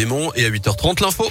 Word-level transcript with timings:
et 0.00 0.44
à 0.44 0.50
8h30 0.50 1.02
l'info. 1.02 1.28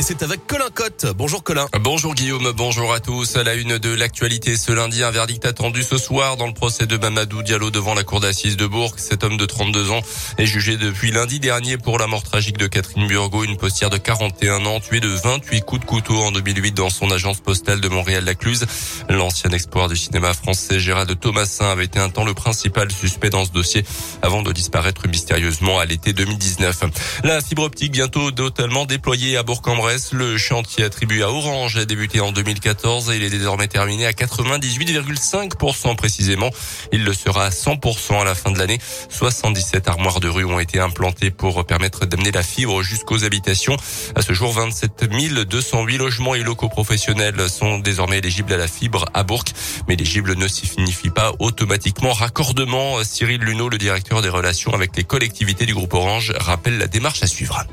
Et 0.00 0.02
c'est 0.02 0.22
avec 0.22 0.46
Colin 0.46 0.70
Cotte. 0.72 1.04
Bonjour 1.14 1.42
Colin. 1.42 1.66
Bonjour 1.78 2.14
Guillaume, 2.14 2.52
bonjour 2.56 2.90
à 2.94 3.00
tous. 3.00 3.36
À 3.36 3.44
la 3.44 3.52
une 3.52 3.76
de 3.76 3.90
l'actualité 3.92 4.56
ce 4.56 4.72
lundi, 4.72 5.04
un 5.04 5.10
verdict 5.10 5.44
attendu 5.44 5.82
ce 5.82 5.98
soir 5.98 6.38
dans 6.38 6.46
le 6.46 6.54
procès 6.54 6.86
de 6.86 6.96
Mamadou 6.96 7.42
Diallo 7.42 7.70
devant 7.70 7.92
la 7.92 8.02
cour 8.02 8.18
d'assises 8.18 8.56
de 8.56 8.66
Bourg. 8.66 8.94
Cet 8.96 9.24
homme 9.24 9.36
de 9.36 9.44
32 9.44 9.90
ans 9.90 10.00
est 10.38 10.46
jugé 10.46 10.78
depuis 10.78 11.10
lundi 11.10 11.38
dernier 11.38 11.76
pour 11.76 11.98
la 11.98 12.06
mort 12.06 12.22
tragique 12.22 12.56
de 12.56 12.66
Catherine 12.66 13.06
Burgot, 13.08 13.44
une 13.44 13.58
postière 13.58 13.90
de 13.90 13.98
41 13.98 14.64
ans, 14.64 14.80
tuée 14.80 15.00
de 15.00 15.08
28 15.08 15.60
coups 15.66 15.82
de 15.82 15.86
couteau 15.86 16.16
en 16.16 16.32
2008 16.32 16.72
dans 16.72 16.88
son 16.88 17.10
agence 17.10 17.40
postale 17.40 17.82
de 17.82 17.88
Montréal-Lacluse. 17.88 18.64
L'ancien 19.10 19.50
espoir 19.50 19.88
du 19.88 19.96
cinéma 19.96 20.32
français 20.32 20.80
Gérald 20.80 21.20
Thomasin 21.20 21.68
avait 21.72 21.84
été 21.84 21.98
un 21.98 22.08
temps 22.08 22.24
le 22.24 22.32
principal 22.32 22.90
suspect 22.90 23.28
dans 23.28 23.44
ce 23.44 23.50
dossier 23.50 23.84
avant 24.22 24.40
de 24.40 24.50
disparaître 24.52 25.06
mystérieusement 25.08 25.78
à 25.78 25.84
l'été 25.84 26.14
2019. 26.14 26.84
La 27.22 27.42
fibre 27.42 27.64
optique 27.64 27.92
bientôt 27.92 28.30
totalement 28.30 28.86
déployée 28.86 29.36
à 29.36 29.42
Bourg-en-Bresse 29.42 29.89
le 30.12 30.36
chantier 30.36 30.84
attribué 30.84 31.22
à 31.22 31.30
Orange 31.30 31.76
a 31.76 31.84
débuté 31.84 32.20
en 32.20 32.30
2014 32.30 33.10
et 33.10 33.16
il 33.16 33.24
est 33.24 33.30
désormais 33.30 33.66
terminé 33.66 34.06
à 34.06 34.12
98,5% 34.12 35.96
précisément. 35.96 36.50
Il 36.92 37.04
le 37.04 37.12
sera 37.12 37.46
à 37.46 37.50
100% 37.50 38.20
à 38.20 38.24
la 38.24 38.34
fin 38.34 38.52
de 38.52 38.58
l'année. 38.58 38.78
77 39.08 39.88
armoires 39.88 40.20
de 40.20 40.28
rue 40.28 40.44
ont 40.44 40.60
été 40.60 40.78
implantées 40.78 41.30
pour 41.30 41.64
permettre 41.64 42.06
d'amener 42.06 42.30
la 42.30 42.42
fibre 42.42 42.82
jusqu'aux 42.82 43.24
habitations. 43.24 43.76
À 44.14 44.22
ce 44.22 44.32
jour, 44.32 44.52
27 44.52 45.04
208 45.44 45.98
logements 45.98 46.34
et 46.34 46.42
locaux 46.42 46.68
professionnels 46.68 47.48
sont 47.48 47.78
désormais 47.78 48.18
éligibles 48.18 48.52
à 48.52 48.58
la 48.58 48.68
fibre 48.68 49.06
à 49.12 49.24
Bourg. 49.24 49.44
Mais 49.88 49.94
éligible 49.94 50.36
ne 50.36 50.46
signifie 50.46 51.10
pas 51.10 51.32
automatiquement 51.40 52.12
raccordement. 52.12 53.02
Cyril 53.02 53.40
Luneau, 53.40 53.68
le 53.68 53.78
directeur 53.78 54.22
des 54.22 54.28
relations 54.28 54.72
avec 54.72 54.96
les 54.96 55.04
collectivités 55.04 55.66
du 55.66 55.74
groupe 55.74 55.94
Orange, 55.94 56.32
rappelle 56.38 56.78
la 56.78 56.86
démarche 56.86 57.22
à 57.22 57.26
suivre. 57.26 57.64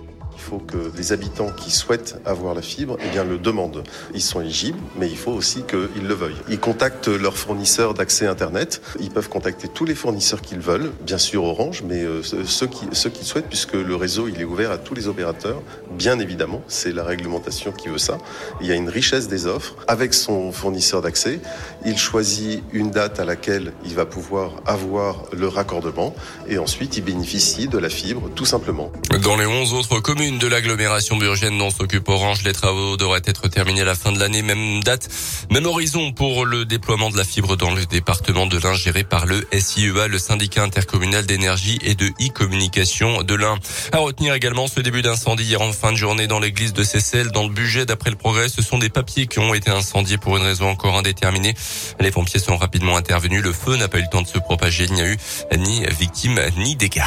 Faut 0.49 0.59
que 0.59 0.77
les 0.95 1.11
habitants 1.11 1.49
qui 1.49 1.71
souhaitent 1.71 2.15
avoir 2.25 2.53
la 2.53 2.61
fibre 2.61 2.97
eh 3.03 3.09
bien, 3.09 3.25
le 3.25 3.37
demandent. 3.37 3.83
Ils 4.13 4.21
sont 4.21 4.39
éligibles, 4.39 4.79
mais 4.97 5.09
il 5.09 5.17
faut 5.17 5.31
aussi 5.31 5.63
qu'ils 5.63 6.07
le 6.07 6.13
veuillent. 6.13 6.41
Ils 6.47 6.59
contactent 6.59 7.09
leurs 7.09 7.37
fournisseurs 7.37 7.93
d'accès 7.93 8.27
Internet. 8.27 8.81
Ils 9.01 9.09
peuvent 9.09 9.27
contacter 9.27 9.67
tous 9.67 9.83
les 9.83 9.95
fournisseurs 9.95 10.41
qu'ils 10.41 10.59
veulent, 10.59 10.91
bien 11.05 11.17
sûr 11.17 11.43
Orange, 11.43 11.83
mais 11.85 12.01
euh, 12.03 12.21
ceux, 12.23 12.67
qui, 12.67 12.85
ceux 12.93 13.09
qui 13.09 13.25
souhaitent, 13.25 13.49
puisque 13.49 13.73
le 13.73 13.95
réseau 13.95 14.29
il 14.29 14.39
est 14.39 14.45
ouvert 14.45 14.71
à 14.71 14.77
tous 14.77 14.93
les 14.93 15.09
opérateurs, 15.09 15.61
bien 15.91 16.17
évidemment. 16.19 16.61
C'est 16.69 16.93
la 16.93 17.03
réglementation 17.03 17.73
qui 17.73 17.89
veut 17.89 17.97
ça. 17.97 18.17
Il 18.61 18.67
y 18.67 18.71
a 18.71 18.75
une 18.75 18.89
richesse 18.89 19.27
des 19.27 19.47
offres. 19.47 19.75
Avec 19.87 20.13
son 20.13 20.53
fournisseur 20.53 21.01
d'accès, 21.01 21.41
il 21.85 21.97
choisit 21.97 22.63
une 22.71 22.91
date 22.91 23.19
à 23.19 23.25
laquelle 23.25 23.73
il 23.83 23.95
va 23.95 24.05
pouvoir 24.05 24.51
avoir 24.65 25.23
le 25.33 25.49
raccordement 25.49 26.15
et 26.47 26.57
ensuite 26.57 26.95
il 26.95 27.03
bénéficie 27.03 27.67
de 27.67 27.77
la 27.77 27.89
fibre, 27.89 28.29
tout 28.33 28.45
simplement. 28.45 28.93
Dans 29.23 29.35
les 29.35 29.45
11 29.45 29.73
autres 29.73 29.99
communes, 29.99 30.36
de 30.37 30.47
l'agglomération 30.47 31.17
burgienne 31.17 31.57
dont 31.57 31.69
s'occupe 31.69 32.07
Orange. 32.09 32.43
Les 32.43 32.53
travaux 32.53 32.97
devraient 32.97 33.21
être 33.25 33.47
terminés 33.47 33.81
à 33.81 33.85
la 33.85 33.95
fin 33.95 34.11
de 34.11 34.19
l'année. 34.19 34.41
Même 34.41 34.83
date, 34.83 35.09
même 35.49 35.65
horizon 35.65 36.11
pour 36.11 36.45
le 36.45 36.65
déploiement 36.65 37.09
de 37.09 37.17
la 37.17 37.23
fibre 37.23 37.55
dans 37.55 37.73
le 37.73 37.85
département 37.85 38.45
de 38.45 38.57
l'Ain 38.57 38.73
géré 38.73 39.03
par 39.03 39.25
le 39.25 39.47
SIEA, 39.51 40.07
le 40.07 40.19
syndicat 40.19 40.63
intercommunal 40.63 41.25
d'énergie 41.25 41.79
et 41.81 41.95
de 41.95 42.07
e-communication 42.21 43.23
de 43.23 43.35
l'Ain. 43.35 43.57
À 43.91 43.97
retenir 43.97 44.33
également 44.33 44.67
ce 44.67 44.79
début 44.79 45.01
d'incendie 45.01 45.43
hier 45.43 45.61
en 45.61 45.71
fin 45.73 45.91
de 45.91 45.97
journée 45.97 46.27
dans 46.27 46.39
l'église 46.39 46.73
de 46.73 46.83
Cessel. 46.83 47.31
Dans 47.31 47.43
le 47.43 47.53
budget, 47.53 47.85
d'après 47.85 48.09
le 48.09 48.17
progrès, 48.17 48.49
ce 48.49 48.61
sont 48.61 48.77
des 48.77 48.89
papiers 48.89 49.27
qui 49.27 49.39
ont 49.39 49.53
été 49.53 49.71
incendiés 49.71 50.17
pour 50.17 50.37
une 50.37 50.43
raison 50.43 50.69
encore 50.69 50.97
indéterminée. 50.97 51.55
Les 51.99 52.11
pompiers 52.11 52.39
sont 52.39 52.57
rapidement 52.57 52.97
intervenus. 52.97 53.43
Le 53.43 53.53
feu 53.53 53.75
n'a 53.75 53.87
pas 53.87 53.99
eu 53.99 54.03
le 54.03 54.09
temps 54.09 54.21
de 54.21 54.27
se 54.27 54.39
propager. 54.39 54.85
Il 54.85 54.93
n'y 54.93 55.01
a 55.01 55.07
eu 55.07 55.17
ni 55.57 55.85
victime 55.99 56.39
ni 56.57 56.75
dégâts. 56.75 57.01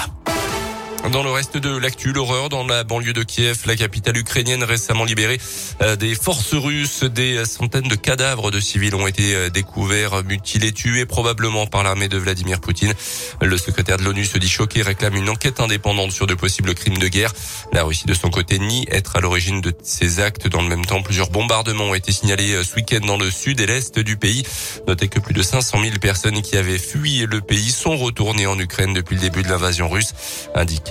Dans 1.08 1.22
le 1.22 1.30
reste 1.30 1.56
de 1.56 1.74
l'actu, 1.76 2.12
l'horreur 2.12 2.50
dans 2.50 2.64
la 2.64 2.84
banlieue 2.84 3.14
de 3.14 3.22
Kiev, 3.22 3.62
la 3.64 3.74
capitale 3.74 4.18
ukrainienne 4.18 4.62
récemment 4.62 5.04
libérée 5.04 5.40
euh, 5.80 5.96
des 5.96 6.14
forces 6.14 6.54
russes. 6.54 7.04
Des 7.04 7.44
centaines 7.46 7.88
de 7.88 7.94
cadavres 7.94 8.50
de 8.50 8.60
civils 8.60 8.94
ont 8.94 9.06
été 9.06 9.34
euh, 9.34 9.48
découverts, 9.48 10.22
mutilés, 10.22 10.72
tués 10.72 11.06
probablement 11.06 11.66
par 11.66 11.82
l'armée 11.82 12.08
de 12.08 12.18
Vladimir 12.18 12.60
Poutine. 12.60 12.92
Le 13.40 13.56
secrétaire 13.56 13.96
de 13.96 14.04
l'ONU 14.04 14.24
se 14.24 14.38
dit 14.38 14.48
choqué, 14.48 14.82
réclame 14.82 15.16
une 15.16 15.30
enquête 15.30 15.58
indépendante 15.58 16.12
sur 16.12 16.26
de 16.26 16.34
possibles 16.34 16.74
crimes 16.74 16.98
de 16.98 17.08
guerre. 17.08 17.32
La 17.72 17.82
Russie 17.82 18.06
de 18.06 18.14
son 18.14 18.28
côté 18.28 18.58
nie 18.58 18.86
être 18.90 19.16
à 19.16 19.20
l'origine 19.20 19.62
de 19.62 19.72
ces 19.82 20.20
actes. 20.20 20.48
Dans 20.48 20.62
le 20.62 20.68
même 20.68 20.84
temps, 20.84 21.02
plusieurs 21.02 21.30
bombardements 21.30 21.84
ont 21.84 21.94
été 21.94 22.12
signalés 22.12 22.52
euh, 22.52 22.62
ce 22.62 22.76
week-end 22.76 23.04
dans 23.04 23.16
le 23.16 23.30
sud 23.30 23.60
et 23.60 23.66
l'est 23.66 23.98
du 23.98 24.18
pays. 24.18 24.44
Notez 24.86 25.08
que 25.08 25.18
plus 25.18 25.34
de 25.34 25.42
500 25.42 25.80
000 25.82 25.96
personnes 25.98 26.42
qui 26.42 26.56
avaient 26.56 26.78
fui 26.78 27.26
le 27.26 27.40
pays 27.40 27.70
sont 27.70 27.96
retournées 27.96 28.46
en 28.46 28.58
Ukraine 28.58 28.92
depuis 28.92 29.16
le 29.16 29.22
début 29.22 29.42
de 29.42 29.48
l'invasion 29.48 29.88
russe, 29.88 30.12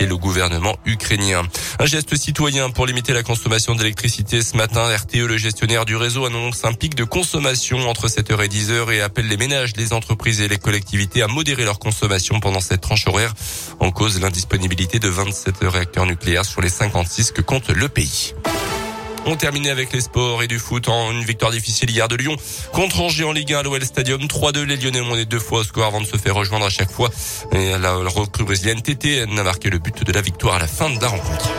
le 0.06 0.18
gouvernement 0.18 0.76
ukrainien. 0.86 1.44
Un 1.80 1.86
geste 1.86 2.16
citoyen 2.16 2.70
pour 2.70 2.86
limiter 2.86 3.14
la 3.14 3.24
consommation 3.24 3.76
d'électricité 3.76 4.42
ce 4.42 4.58
matin. 4.58 4.90
RTE, 4.96 5.26
le 5.26 5.38
gestionnaire 5.38 5.86
du 5.86 5.96
réseau, 5.96 6.26
annonce 6.26 6.66
un 6.66 6.74
pic 6.74 6.96
de 6.96 7.04
consommation 7.04 7.90
entre 7.90 8.08
7h 8.08 8.44
et 8.44 8.48
10h 8.48 8.92
et 8.94 9.02
appelle 9.02 9.28
les 9.28 9.38
ménages, 9.38 9.74
les 9.76 9.94
entreprises 9.94 10.42
et 10.42 10.48
les 10.48 10.58
collectivités 10.58 11.22
à 11.22 11.28
modérer 11.28 11.66
leur 11.66 11.80
consommation 11.80 12.40
pendant 12.40 12.60
cette 12.60 12.82
tranche 12.82 13.08
horaire. 13.08 13.34
En 13.80 13.92
cause, 13.92 14.20
l'indisponibilité 14.20 15.00
de 15.00 15.08
27 15.08 15.56
réacteurs 15.64 16.06
nucléaires 16.06 16.46
sur 16.46 16.62
les 16.62 16.70
56 16.70 17.32
que 17.32 17.42
compte 17.42 17.70
le 17.70 17.90
pays. 17.90 18.34
On 19.26 19.36
terminait 19.36 19.70
avec 19.70 19.94
les 19.94 20.02
sports 20.02 20.44
et 20.44 20.48
du 20.48 20.60
foot 20.60 20.88
en 20.90 21.12
une 21.12 21.24
victoire 21.24 21.52
difficile 21.52 21.90
hier 21.90 22.08
de 22.08 22.16
Lyon 22.16 22.36
contre 22.74 23.02
Angers 23.02 23.26
en 23.26 23.32
Ligue 23.32 23.54
1 23.54 23.60
à 23.60 23.64
l'OL 23.64 23.84
Stadium. 23.84 24.22
3-2, 24.22 24.64
les 24.64 24.78
Lyonnais 24.78 25.02
ont 25.02 25.16
deux 25.24 25.40
fois 25.40 25.60
au 25.60 25.64
score 25.64 25.86
avant 25.86 26.02
de 26.02 26.06
se 26.06 26.18
faire 26.18 26.36
rejoindre 26.36 26.66
à 26.66 26.70
chaque 26.70 26.92
fois. 26.92 27.10
Et 27.52 27.78
la 27.78 27.96
recrue 27.96 28.44
brésilienne 28.44 28.82
TT 28.82 29.26
n'a 29.28 29.44
marqué 29.44 29.70
le 29.70 29.80
but 29.80 30.04
de 30.04 30.12
la 30.12 30.22
victoire 30.22 30.56
à 30.56 30.60
la 30.60 30.68
fin 30.68 30.90
de 30.90 31.02
la 31.02 31.10
rencontre. 31.10 31.50